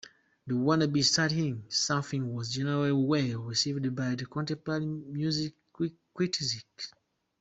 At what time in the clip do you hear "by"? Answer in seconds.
3.95-4.15